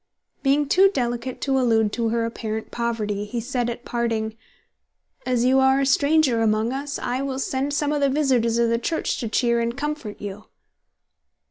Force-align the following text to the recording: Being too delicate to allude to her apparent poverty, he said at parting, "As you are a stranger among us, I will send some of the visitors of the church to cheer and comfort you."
Being 0.41 0.67
too 0.67 0.89
delicate 0.89 1.41
to 1.41 1.59
allude 1.59 1.93
to 1.93 2.09
her 2.09 2.25
apparent 2.25 2.71
poverty, 2.71 3.23
he 3.25 3.39
said 3.39 3.69
at 3.69 3.85
parting, 3.85 4.35
"As 5.27 5.45
you 5.45 5.59
are 5.59 5.79
a 5.79 5.85
stranger 5.85 6.41
among 6.41 6.73
us, 6.73 6.97
I 6.97 7.21
will 7.21 7.37
send 7.37 7.71
some 7.75 7.91
of 7.91 8.01
the 8.01 8.09
visitors 8.09 8.57
of 8.57 8.69
the 8.71 8.79
church 8.79 9.19
to 9.19 9.27
cheer 9.29 9.59
and 9.59 9.77
comfort 9.77 10.19
you." 10.19 10.45